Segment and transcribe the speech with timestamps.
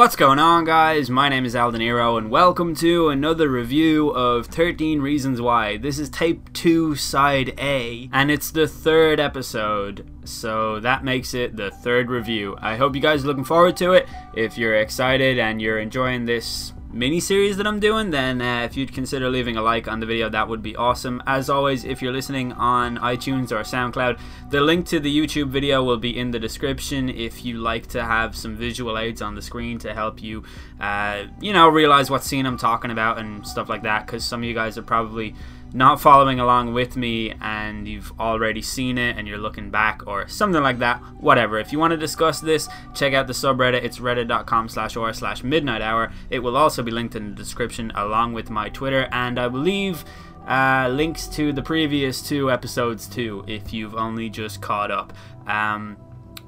[0.00, 1.10] What's going on, guys?
[1.10, 5.76] My name is Eldeniro, and welcome to another review of 13 Reasons Why.
[5.76, 11.54] This is tape 2, side A, and it's the third episode, so that makes it
[11.54, 12.56] the third review.
[12.62, 14.08] I hope you guys are looking forward to it.
[14.32, 18.76] If you're excited and you're enjoying this mini series that I'm doing, then uh, if
[18.76, 21.22] you'd consider leaving a like on the video, that would be awesome.
[21.26, 24.18] As always, if you're listening on iTunes or SoundCloud,
[24.50, 28.04] the link to the YouTube video will be in the description if you like to
[28.04, 30.42] have some visual aids on the screen to help you,
[30.80, 34.40] uh, you know, realize what scene I'm talking about and stuff like that, because some
[34.40, 35.34] of you guys are probably
[35.72, 40.26] not following along with me and you've already seen it and you're looking back or
[40.28, 41.58] something like that whatever.
[41.58, 43.84] If you want to discuss this check out the subreddit.
[43.84, 46.12] It's reddit.com slash or slash midnight hour.
[46.28, 49.60] It will also be linked in the description along with my twitter and i will
[49.60, 50.04] leave
[50.46, 55.12] uh, links to the previous two episodes too if you've only just caught up.
[55.46, 55.96] Um,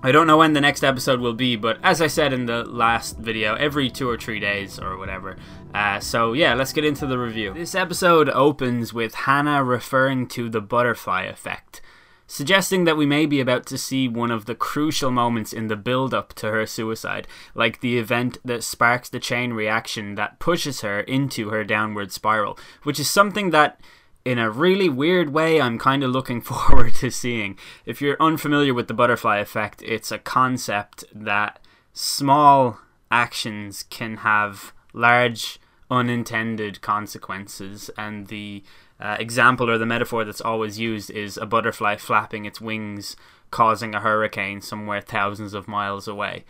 [0.04, 2.64] I don't know when the next episode will be, but as I said in the
[2.64, 5.36] last video, every two or three days or whatever.
[5.72, 7.54] Uh, so yeah, let's get into the review.
[7.54, 11.80] This episode opens with Hannah referring to the butterfly effect,
[12.26, 15.76] suggesting that we may be about to see one of the crucial moments in the
[15.76, 20.80] build up to her suicide, like the event that sparks the chain reaction that pushes
[20.80, 23.80] her into her downward spiral, which is something that
[24.24, 27.58] in a really weird way, I'm kind of looking forward to seeing.
[27.84, 31.60] If you're unfamiliar with the butterfly effect, it's a concept that
[31.92, 32.78] small
[33.10, 35.58] actions can have large
[35.90, 38.62] unintended consequences, and the
[38.98, 43.16] uh, example or the metaphor that's always used is a butterfly flapping its wings,
[43.50, 46.44] causing a hurricane somewhere thousands of miles away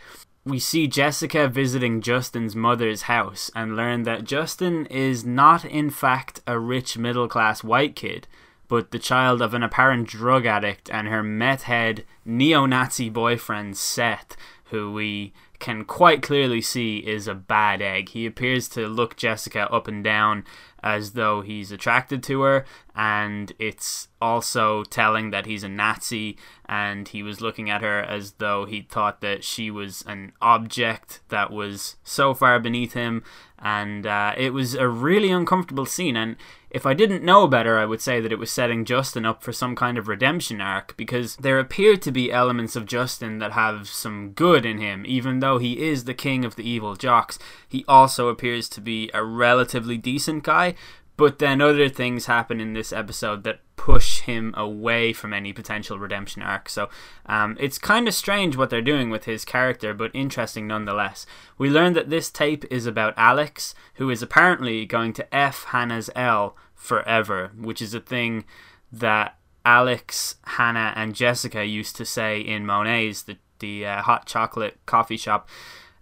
[0.45, 6.41] we see Jessica visiting Justin's mother's house and learn that Justin is not, in fact,
[6.45, 8.27] a rich middle class white kid,
[8.67, 13.77] but the child of an apparent drug addict and her meth head neo Nazi boyfriend,
[13.77, 14.35] Seth,
[14.65, 18.09] who we can quite clearly see is a bad egg.
[18.09, 20.43] He appears to look Jessica up and down
[20.83, 27.07] as though he's attracted to her, and it's also telling that he's a Nazi and
[27.07, 31.51] he was looking at her as though he thought that she was an object that
[31.51, 33.23] was so far beneath him.
[33.59, 36.17] And uh, it was a really uncomfortable scene.
[36.17, 36.35] And
[36.69, 39.53] if I didn't know better, I would say that it was setting Justin up for
[39.53, 43.87] some kind of redemption arc because there appear to be elements of Justin that have
[43.87, 47.39] some good in him, even though he is the king of the evil jocks.
[47.67, 50.72] He also appears to be a relatively decent guy,
[51.15, 55.99] but then other things happen in this episode that push him away from any potential
[55.99, 56.69] redemption arc.
[56.69, 56.89] So
[57.25, 61.25] um, it's kind of strange what they're doing with his character, but interesting nonetheless.
[61.57, 66.09] We learn that this tape is about Alex, who is apparently going to F Hannah's
[66.15, 68.45] L forever, which is a thing
[68.91, 74.77] that Alex, Hannah, and Jessica used to say in Monet's, the, the uh, hot chocolate
[74.85, 75.47] coffee shop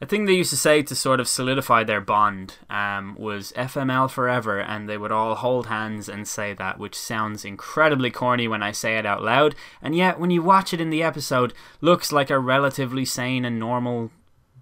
[0.01, 4.09] a thing they used to say to sort of solidify their bond um, was FML
[4.09, 8.63] forever, and they would all hold hands and say that, which sounds incredibly corny when
[8.63, 12.11] I say it out loud, and yet when you watch it in the episode, looks
[12.11, 14.09] like a relatively sane and normal,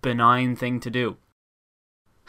[0.01, 1.15] benign thing to do.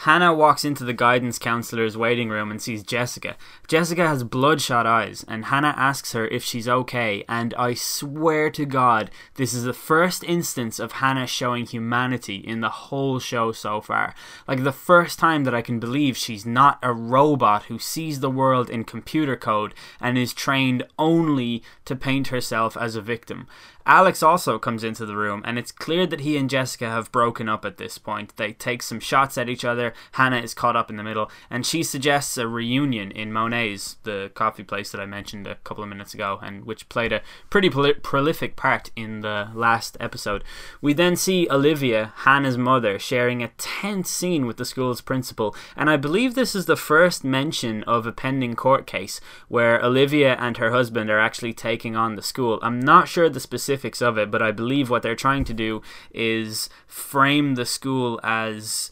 [0.04, 3.36] Hannah walks into the guidance counselor's waiting room and sees Jessica.
[3.68, 7.22] Jessica has bloodshot eyes, and Hannah asks her if she's okay.
[7.28, 12.62] And I swear to God, this is the first instance of Hannah showing humanity in
[12.62, 14.14] the whole show so far.
[14.48, 18.30] Like the first time that I can believe she's not a robot who sees the
[18.30, 23.46] world in computer code and is trained only to paint herself as a victim.
[23.86, 27.48] Alex also comes into the room, and it's clear that he and Jessica have broken
[27.48, 28.36] up at this point.
[28.36, 29.94] They take some shots at each other.
[30.12, 34.30] Hannah is caught up in the middle, and she suggests a reunion in Monet's, the
[34.34, 37.70] coffee place that I mentioned a couple of minutes ago, and which played a pretty
[37.70, 40.44] prolific part in the last episode.
[40.80, 45.88] We then see Olivia, Hannah's mother, sharing a tense scene with the school's principal, and
[45.88, 50.58] I believe this is the first mention of a pending court case where Olivia and
[50.58, 52.58] her husband are actually taking on the school.
[52.62, 55.54] I'm not sure the specific specifics of it, but I believe what they're trying to
[55.54, 55.80] do
[56.12, 58.90] is frame the school as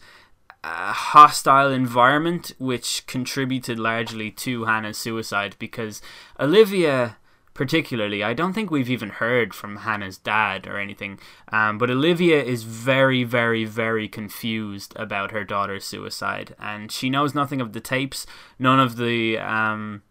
[0.63, 6.01] a hostile environment, which contributed largely to Hannah's suicide because
[6.39, 7.17] Olivia
[7.55, 8.23] particularly.
[8.23, 11.19] I don't think we've even heard from Hannah's dad or anything.
[11.51, 17.35] Um, but Olivia is very, very, very confused about her daughter's suicide, and she knows
[17.35, 18.25] nothing of the tapes,
[18.59, 20.03] none of the um,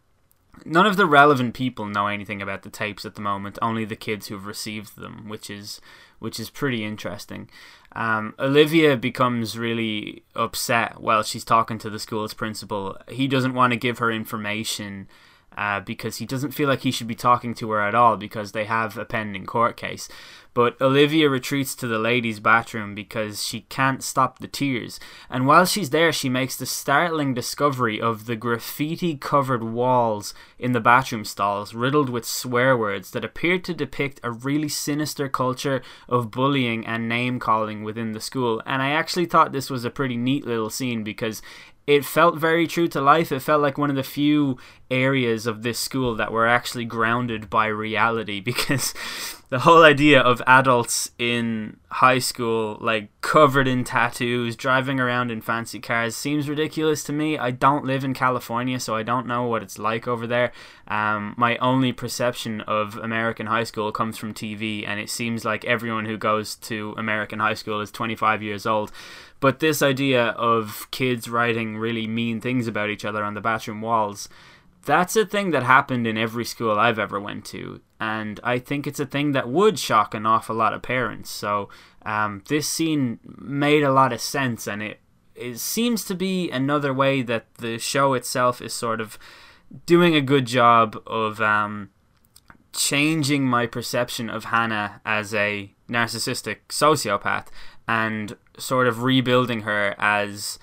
[0.65, 3.59] none of the relevant people know anything about the tapes at the moment.
[3.63, 5.81] Only the kids who've received them, which is
[6.19, 7.49] which is pretty interesting.
[7.93, 12.97] Um, Olivia becomes really upset while she's talking to the school's principal.
[13.09, 15.09] He doesn't want to give her information
[15.57, 18.53] uh, because he doesn't feel like he should be talking to her at all because
[18.53, 20.09] they have a pending court case.
[20.55, 24.99] But Olivia retreats to the ladies' bathroom because she can't stop the tears.
[25.31, 30.73] And while she's there, she makes the startling discovery of the graffiti covered walls in
[30.73, 35.83] the bathroom stalls, riddled with swear words that appear to depict a really sinister culture
[36.09, 38.63] of bullying and name calling within the school.
[38.67, 41.41] And I actually thought this was a pretty neat little scene because
[41.89, 43.33] it felt very true to life.
[43.33, 44.59] It felt like one of the few
[44.91, 48.93] areas of this school that were actually grounded by reality because
[49.51, 55.41] the whole idea of adults in high school, like covered in tattoos, driving around in
[55.41, 57.39] fancy cars, seems ridiculous to me.
[57.39, 60.53] I don't live in California, so I don't know what it's like over there.
[60.87, 65.65] Um, my only perception of American high school comes from TV, and it seems like
[65.65, 68.93] everyone who goes to American high school is 25 years old.
[69.41, 73.81] But this idea of kids writing really mean things about each other on the bathroom
[73.81, 74.29] walls,
[74.85, 78.87] that's a thing that happened in every school I've ever went to, and I think
[78.87, 81.31] it's a thing that would shock an awful lot of parents.
[81.31, 81.69] So
[82.05, 85.01] um, this scene made a lot of sense, and it
[85.35, 89.19] it seems to be another way that the show itself is sort of
[89.87, 91.91] doing a good job of um,
[92.73, 97.47] changing my perception of Hannah as a narcissistic sociopath
[97.87, 100.59] and sort of rebuilding her as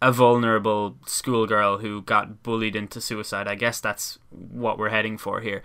[0.00, 3.46] a vulnerable schoolgirl who got bullied into suicide.
[3.46, 5.62] I guess that's what we're heading for here.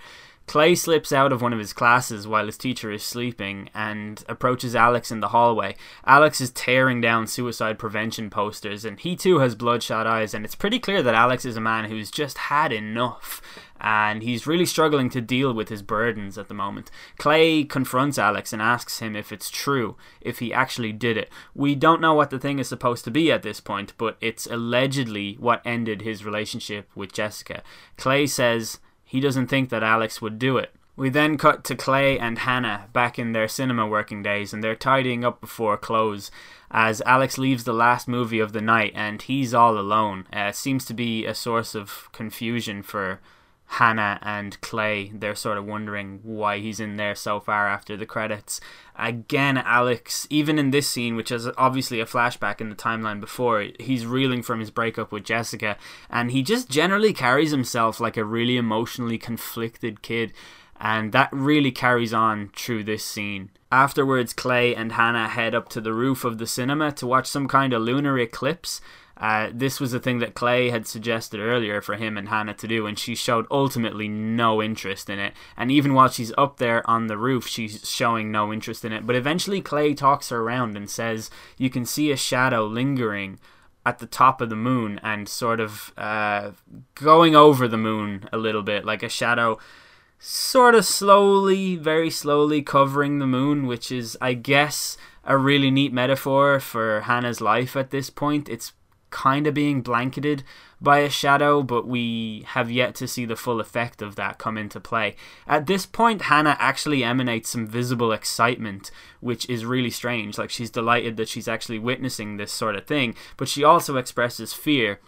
[0.47, 4.75] Clay slips out of one of his classes while his teacher is sleeping and approaches
[4.75, 5.75] Alex in the hallway.
[6.05, 10.33] Alex is tearing down suicide prevention posters, and he too has bloodshot eyes.
[10.33, 13.41] And it's pretty clear that Alex is a man who's just had enough,
[13.81, 16.89] and he's really struggling to deal with his burdens at the moment.
[17.17, 21.29] Clay confronts Alex and asks him if it's true, if he actually did it.
[21.53, 24.47] We don't know what the thing is supposed to be at this point, but it's
[24.47, 27.63] allegedly what ended his relationship with Jessica.
[27.97, 30.75] Clay says he doesn't think that Alex would do it.
[30.97, 34.75] We then cut to Clay and Hannah back in their cinema working days, and they're
[34.75, 36.29] tidying up before close
[36.69, 40.27] as Alex leaves the last movie of the night and he's all alone.
[40.33, 43.21] Uh, seems to be a source of confusion for
[43.67, 48.05] Hannah and Clay, they're sort of wondering why he's in there so far after the
[48.05, 48.59] credits.
[48.95, 53.67] Again, Alex, even in this scene, which is obviously a flashback in the timeline before,
[53.79, 55.77] he's reeling from his breakup with Jessica,
[56.09, 60.33] and he just generally carries himself like a really emotionally conflicted kid,
[60.79, 63.49] and that really carries on through this scene.
[63.71, 67.47] Afterwards, Clay and Hannah head up to the roof of the cinema to watch some
[67.47, 68.79] kind of lunar eclipse
[69.19, 72.67] uh, this was a thing that Clay had suggested earlier for him and Hannah to
[72.67, 75.33] do, and she showed ultimately no interest in it.
[75.55, 79.07] And even while she's up there on the roof, she's showing no interest in it.
[79.07, 83.39] But eventually, Clay talks her around and says, You can see a shadow lingering
[83.85, 86.51] at the top of the moon and sort of uh,
[86.93, 89.57] going over the moon a little bit, like a shadow
[90.19, 95.93] sort of slowly, very slowly covering the moon, which is, I guess, a really neat
[95.93, 98.49] metaphor for Hannah's life at this point.
[98.49, 98.73] It's
[99.17, 100.43] kind of being blanketed
[100.79, 104.59] by a shadow, but we have yet to see the full effect of that come
[104.59, 105.15] into play.
[105.47, 110.37] At this point, Hannah actually emanates some visible excitement, which is really strange.
[110.37, 114.53] Like she's delighted that she's actually witnessing this sort of thing, but she also expresses
[114.53, 114.99] fear.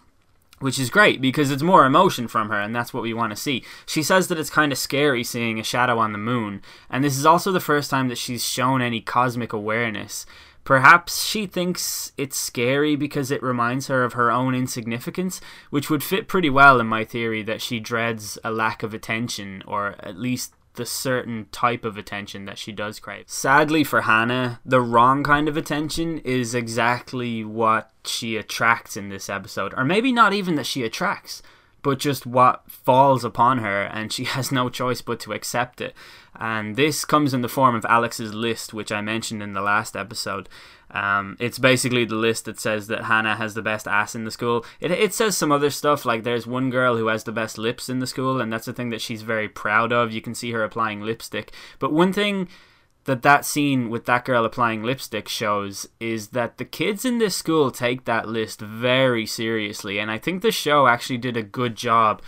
[0.58, 3.36] Which is great because it's more emotion from her, and that's what we want to
[3.36, 3.64] see.
[3.86, 7.16] She says that it's kind of scary seeing a shadow on the moon, and this
[7.16, 10.26] is also the first time that she's shown any cosmic awareness.
[10.64, 15.40] Perhaps she thinks it's scary because it reminds her of her own insignificance,
[15.70, 19.62] which would fit pretty well in my theory that she dreads a lack of attention,
[19.66, 23.24] or at least the certain type of attention that she does crave.
[23.26, 29.28] Sadly for Hannah, the wrong kind of attention is exactly what she attracts in this
[29.28, 29.74] episode.
[29.76, 31.42] Or maybe not even that she attracts,
[31.82, 35.94] but just what falls upon her, and she has no choice but to accept it.
[36.38, 39.96] And this comes in the form of Alex's list, which I mentioned in the last
[39.96, 40.48] episode.
[40.92, 44.30] Um, it's basically the list that says that Hannah has the best ass in the
[44.30, 44.64] school.
[44.80, 47.88] It, it says some other stuff, like there's one girl who has the best lips
[47.88, 50.12] in the school, and that's a thing that she's very proud of.
[50.12, 51.52] You can see her applying lipstick.
[51.78, 52.48] But one thing
[53.04, 57.34] that that scene with that girl applying lipstick shows is that the kids in this
[57.34, 61.74] school take that list very seriously and i think the show actually did a good
[61.74, 62.20] job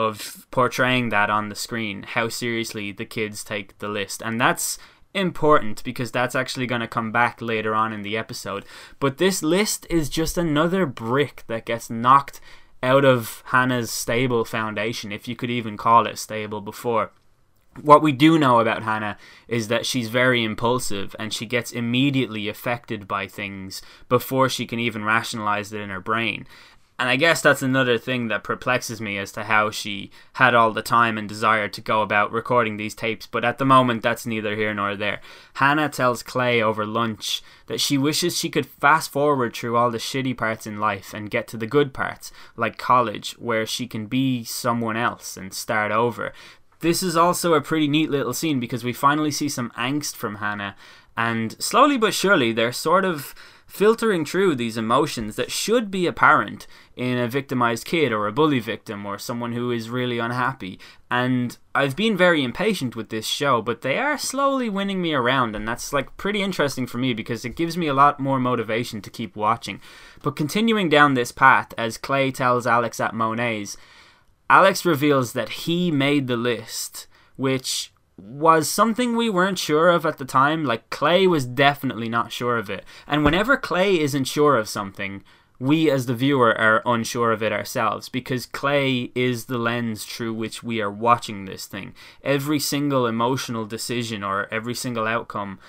[0.00, 4.22] of portraying that on the screen how seriously the kids take the list.
[4.22, 4.78] And that's
[5.12, 8.64] important because that's actually going to come back later on in the episode.
[8.98, 12.40] But this list is just another brick that gets knocked
[12.82, 17.12] out of hannah's stable foundation if you could even call it stable before
[17.82, 19.16] what we do know about Hannah
[19.48, 24.78] is that she's very impulsive and she gets immediately affected by things before she can
[24.78, 26.46] even rationalize it in her brain.
[27.00, 30.70] And I guess that's another thing that perplexes me as to how she had all
[30.70, 34.26] the time and desire to go about recording these tapes, but at the moment that's
[34.26, 35.22] neither here nor there.
[35.54, 39.96] Hannah tells Clay over lunch that she wishes she could fast forward through all the
[39.96, 44.04] shitty parts in life and get to the good parts, like college, where she can
[44.04, 46.34] be someone else and start over.
[46.80, 50.36] This is also a pretty neat little scene because we finally see some angst from
[50.36, 50.76] Hannah,
[51.16, 53.34] and slowly but surely they're sort of
[53.66, 58.58] filtering through these emotions that should be apparent in a victimized kid or a bully
[58.58, 60.78] victim or someone who is really unhappy.
[61.08, 65.54] And I've been very impatient with this show, but they are slowly winning me around,
[65.54, 69.00] and that's like pretty interesting for me because it gives me a lot more motivation
[69.02, 69.80] to keep watching.
[70.22, 73.76] But continuing down this path, as Clay tells Alex at Monet's,
[74.50, 80.18] Alex reveals that he made the list, which was something we weren't sure of at
[80.18, 80.64] the time.
[80.64, 82.84] Like, Clay was definitely not sure of it.
[83.06, 85.22] And whenever Clay isn't sure of something,
[85.60, 90.34] we as the viewer are unsure of it ourselves because Clay is the lens through
[90.34, 91.94] which we are watching this thing.
[92.24, 95.60] Every single emotional decision or every single outcome,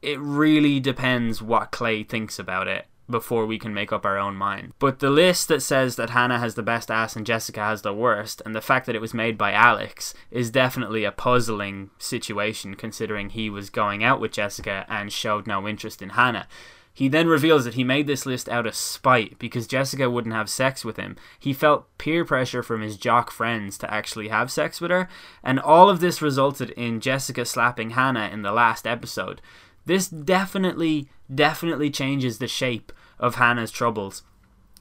[0.00, 4.36] it really depends what Clay thinks about it before we can make up our own
[4.36, 4.72] mind.
[4.78, 7.94] But the list that says that Hannah has the best ass and Jessica has the
[7.94, 12.74] worst, and the fact that it was made by Alex, is definitely a puzzling situation
[12.74, 16.46] considering he was going out with Jessica and showed no interest in Hannah.
[16.94, 20.50] He then reveals that he made this list out of spite because Jessica wouldn't have
[20.50, 21.16] sex with him.
[21.38, 25.08] He felt peer pressure from his jock friends to actually have sex with her,
[25.42, 29.40] and all of this resulted in Jessica slapping Hannah in the last episode.
[29.86, 34.22] This definitely, definitely changes the shape of Hannah's troubles.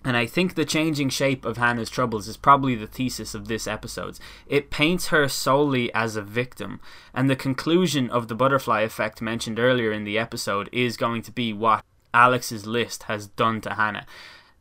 [0.03, 3.67] And I think the changing shape of Hannah's troubles is probably the thesis of this
[3.67, 4.17] episode.
[4.47, 6.79] It paints her solely as a victim,
[7.13, 11.31] and the conclusion of the butterfly effect mentioned earlier in the episode is going to
[11.31, 14.07] be what Alex's list has done to Hannah.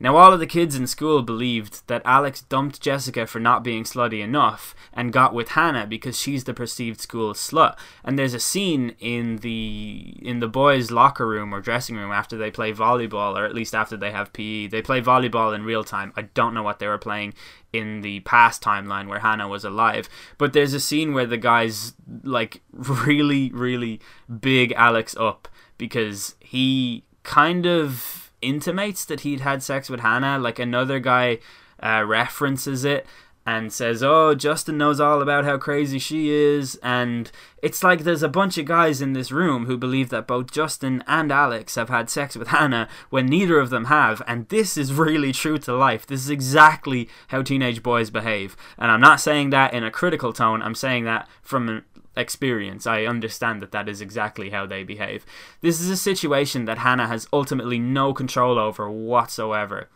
[0.03, 3.85] Now, all of the kids in school believed that Alex dumped Jessica for not being
[3.85, 7.77] slutty enough and got with Hannah because she's the perceived school slut.
[8.03, 12.39] And there's a scene in the in the boys' locker room or dressing room after
[12.39, 14.69] they play volleyball, or at least after they have PE.
[14.69, 16.15] They play volleyball in real time.
[16.17, 17.35] I don't know what they were playing
[17.71, 21.93] in the past timeline where Hannah was alive, but there's a scene where the guys
[22.25, 24.01] like really, really
[24.41, 30.39] big Alex up because he kind of intimates that he'd had sex with Hannah.
[30.39, 31.39] Like another guy
[31.83, 33.07] uh, references it
[33.47, 37.31] and says, "Oh, Justin knows all about how crazy she is." And
[37.63, 41.03] it's like there's a bunch of guys in this room who believe that both Justin
[41.07, 44.93] and Alex have had sex with Hannah when neither of them have, and this is
[44.93, 46.07] really true to life.
[46.07, 48.57] This is exactly how teenage boys behave.
[48.79, 50.63] And I'm not saying that in a critical tone.
[50.63, 51.85] I'm saying that from
[52.17, 52.87] experience.
[52.87, 55.25] I understand that that is exactly how they behave.
[55.61, 59.89] This is a situation that Hannah has ultimately no control over whatsoever.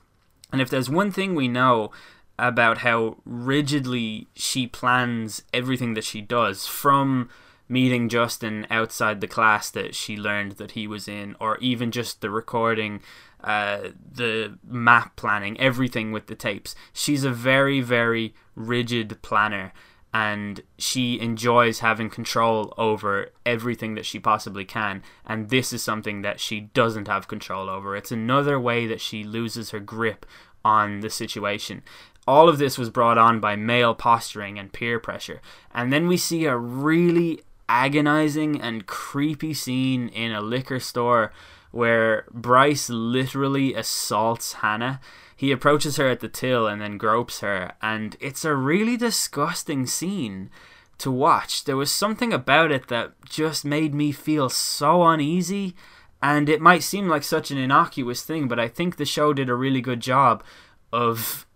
[0.52, 1.90] And if there's one thing we know
[2.38, 7.28] about how rigidly she plans everything that she does, from
[7.68, 12.20] meeting Justin outside the class that she learned that he was in, or even just
[12.20, 13.00] the recording,
[13.42, 16.74] uh, the map planning, everything with the tapes.
[16.92, 19.72] She's a very, very rigid planner
[20.14, 25.02] and she enjoys having control over everything that she possibly can.
[25.26, 27.96] And this is something that she doesn't have control over.
[27.96, 30.24] It's another way that she loses her grip
[30.64, 31.82] on the situation.
[32.28, 35.42] All of this was brought on by male posturing and peer pressure.
[35.74, 41.32] And then we see a really agonizing and creepy scene in a liquor store
[41.70, 45.00] where Bryce literally assaults Hannah
[45.36, 49.86] he approaches her at the till and then gropes her, and it's a really disgusting
[49.86, 50.50] scene
[50.98, 51.64] to watch.
[51.64, 55.74] There was something about it that just made me feel so uneasy,
[56.22, 59.50] and it might seem like such an innocuous thing, but I think the show did
[59.50, 60.44] a really good job
[60.92, 61.46] of.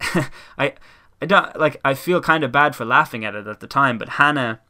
[0.58, 0.74] I,
[1.20, 1.80] I don't like.
[1.84, 4.60] I feel kind of bad for laughing at it at the time, but Hannah,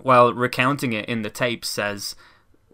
[0.00, 2.14] while recounting it in the tape, says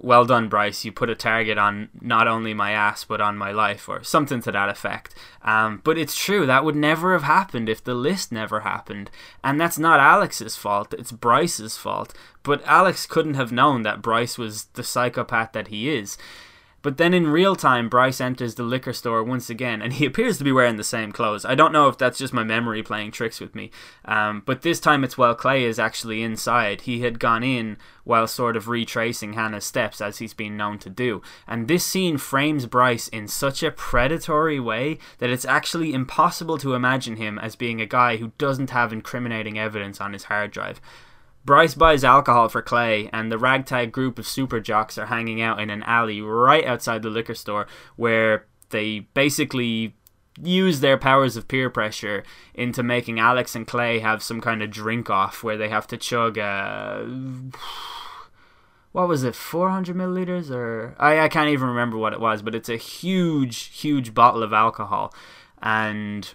[0.02, 0.84] well done, Bryce.
[0.84, 4.42] You put a target on not only my ass, but on my life, or something
[4.42, 5.14] to that effect.
[5.42, 9.10] Um, but it's true, that would never have happened if the list never happened.
[9.44, 12.12] And that's not Alex's fault, it's Bryce's fault.
[12.42, 16.18] But Alex couldn't have known that Bryce was the psychopath that he is.
[16.82, 20.38] But then in real time, Bryce enters the liquor store once again, and he appears
[20.38, 21.44] to be wearing the same clothes.
[21.44, 23.70] I don't know if that's just my memory playing tricks with me,
[24.04, 26.82] um, but this time it's while Clay is actually inside.
[26.82, 30.90] He had gone in while sort of retracing Hannah's steps, as he's been known to
[30.90, 31.22] do.
[31.46, 36.74] And this scene frames Bryce in such a predatory way that it's actually impossible to
[36.74, 40.80] imagine him as being a guy who doesn't have incriminating evidence on his hard drive.
[41.44, 45.60] Bryce buys alcohol for Clay, and the ragtag group of super jocks are hanging out
[45.60, 49.94] in an alley right outside the liquor store where they basically
[50.40, 52.22] use their powers of peer pressure
[52.54, 55.96] into making Alex and Clay have some kind of drink off where they have to
[55.96, 57.06] chug a
[58.92, 62.54] what was it 400 milliliters or I, I can't even remember what it was but
[62.54, 65.14] it's a huge huge bottle of alcohol.
[65.62, 66.32] And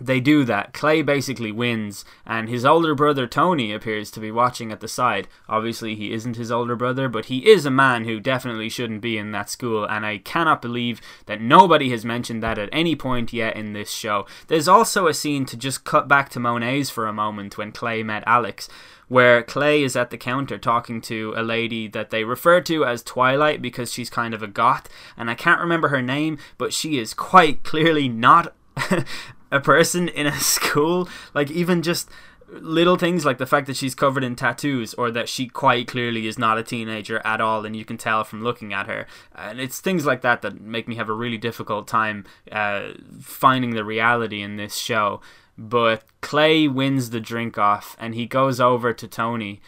[0.00, 0.72] they do that.
[0.72, 5.28] Clay basically wins, and his older brother Tony appears to be watching at the side.
[5.48, 9.18] Obviously, he isn't his older brother, but he is a man who definitely shouldn't be
[9.18, 13.32] in that school, and I cannot believe that nobody has mentioned that at any point
[13.32, 14.26] yet in this show.
[14.48, 18.02] There's also a scene to just cut back to Monet's for a moment when Clay
[18.02, 18.68] met Alex.
[19.08, 23.02] Where Clay is at the counter talking to a lady that they refer to as
[23.02, 26.96] Twilight because she's kind of a goth, and I can't remember her name, but she
[26.96, 28.54] is quite clearly not
[29.50, 32.10] a person in a school, like even just
[32.52, 36.26] little things like the fact that she's covered in tattoos or that she quite clearly
[36.26, 39.06] is not a teenager at all and you can tell from looking at her.
[39.34, 43.70] And it's things like that that make me have a really difficult time uh, finding
[43.70, 45.20] the reality in this show.
[45.56, 49.60] But clay wins the drink off and he goes over to tony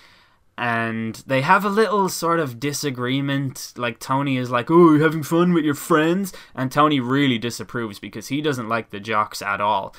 [0.62, 3.72] and they have a little sort of disagreement.
[3.76, 7.98] Like Tony is like, "Oh, you're having fun with your friends," and Tony really disapproves
[7.98, 9.92] because he doesn't like the jocks at all.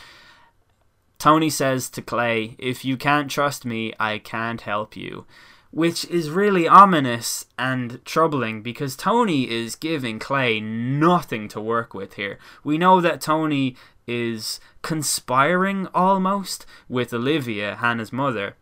[1.20, 5.25] Tony says to Clay, "If you can't trust me, I can't help you."
[5.72, 12.13] Which is really ominous and troubling because Tony is giving Clay nothing to work with
[12.13, 12.39] here.
[12.63, 13.75] We know that Tony
[14.08, 18.55] is conspiring almost with Olivia, Hannah's mother,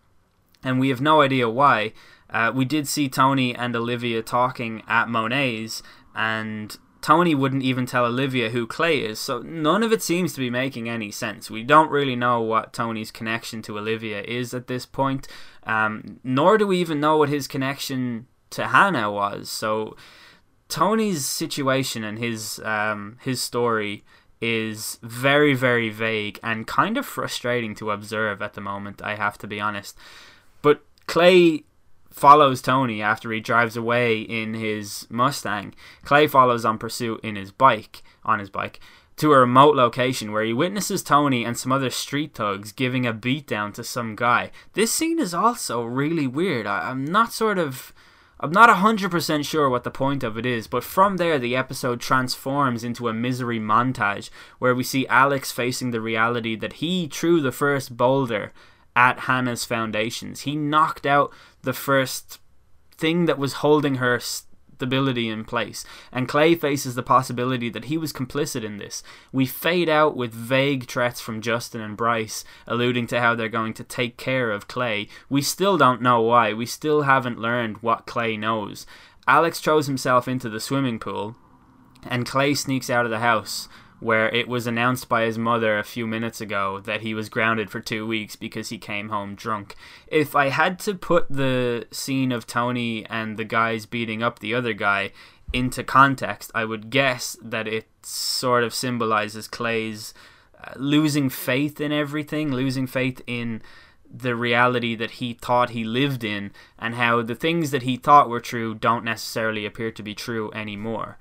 [0.63, 1.93] and we have no idea why.
[2.29, 5.83] Uh, we did see Tony and Olivia talking at Monet's,
[6.15, 10.39] and Tony wouldn't even tell Olivia who Clay is, so none of it seems to
[10.39, 11.49] be making any sense.
[11.49, 15.27] We don't really know what Tony's connection to Olivia is at this point,
[15.63, 19.49] um, nor do we even know what his connection to Hannah was.
[19.49, 19.97] So
[20.69, 24.03] Tony's situation and his um, his story
[24.39, 29.01] is very very vague and kind of frustrating to observe at the moment.
[29.01, 29.97] I have to be honest.
[31.11, 31.65] Clay
[32.09, 35.73] follows Tony after he drives away in his Mustang.
[36.05, 38.79] Clay follows on pursuit in his bike, on his bike,
[39.17, 43.13] to a remote location where he witnesses Tony and some other street thugs giving a
[43.13, 44.51] beatdown to some guy.
[44.71, 46.65] This scene is also really weird.
[46.65, 47.91] I, am not sort of.
[48.39, 51.99] I'm not 100% sure what the point of it is, but from there the episode
[51.99, 57.41] transforms into a misery montage where we see Alex facing the reality that he threw
[57.41, 58.53] the first boulder
[58.95, 60.41] at Hannah's foundations.
[60.41, 62.39] He knocked out the first
[62.97, 65.85] thing that was holding her stability in place.
[66.11, 69.03] And Clay faces the possibility that he was complicit in this.
[69.31, 73.73] We fade out with vague threats from Justin and Bryce, alluding to how they're going
[73.75, 75.07] to take care of Clay.
[75.29, 76.53] We still don't know why.
[76.53, 78.85] We still haven't learned what Clay knows.
[79.27, 81.35] Alex throws himself into the swimming pool,
[82.07, 83.69] and Clay sneaks out of the house
[84.01, 87.69] where it was announced by his mother a few minutes ago that he was grounded
[87.69, 89.75] for two weeks because he came home drunk.
[90.07, 94.55] If I had to put the scene of Tony and the guys beating up the
[94.55, 95.11] other guy
[95.53, 100.15] into context, I would guess that it sort of symbolizes Clay's
[100.59, 103.61] uh, losing faith in everything, losing faith in
[104.11, 108.29] the reality that he thought he lived in, and how the things that he thought
[108.29, 111.19] were true don't necessarily appear to be true anymore.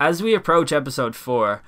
[0.00, 1.62] As we approach episode 4,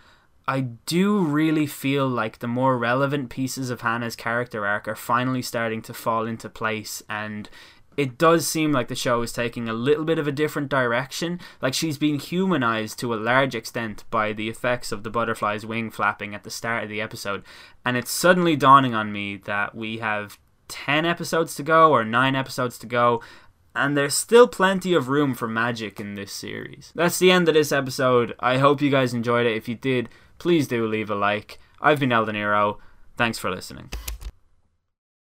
[0.48, 5.42] I do really feel like the more relevant pieces of Hannah's character arc are finally
[5.42, 7.50] starting to fall into place and
[7.98, 11.38] it does seem like the show is taking a little bit of a different direction.
[11.60, 15.90] Like she's been humanized to a large extent by the effects of the butterfly's wing
[15.90, 17.44] flapping at the start of the episode.
[17.84, 22.34] And it's suddenly dawning on me that we have 10 episodes to go or 9
[22.34, 23.20] episodes to go.
[23.78, 26.92] And there's still plenty of room for magic in this series.
[26.96, 28.34] That's the end of this episode.
[28.40, 29.56] I hope you guys enjoyed it.
[29.56, 31.60] If you did, please do leave a like.
[31.80, 32.78] I've been Eldeniro.
[33.16, 33.90] Thanks for listening.